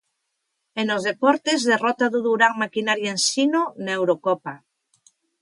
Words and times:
E 0.79 0.81
nos 0.89 1.05
deportes, 1.09 1.59
derrota 1.71 2.05
do 2.13 2.19
Durán 2.25 2.53
Maquinaria 2.63 3.11
Ensino 3.15 3.61
na 3.83 3.91
Eurocopa. 3.99 4.53